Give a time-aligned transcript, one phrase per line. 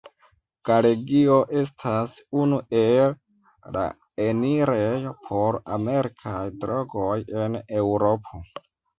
[0.67, 2.13] Galegio estas
[2.43, 3.11] unu el
[3.75, 3.83] la
[4.27, 6.33] enirejo por amerikaj
[6.65, 8.43] drogoj en Eŭropo.